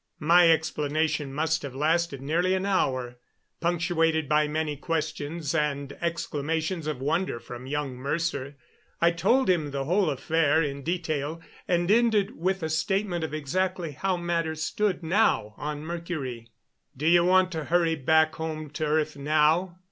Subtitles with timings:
[0.17, 3.19] My explanation must have lasted nearly an hour,
[3.59, 8.57] punctuated by many questions and exclamations of wonder from young Mercer.
[8.99, 13.91] I told him the whole affair in detail, and ended with a statement of exactly
[13.91, 16.47] how matters stood now on Mercury.
[16.97, 19.77] "Do you want to hurry back home to earth now?"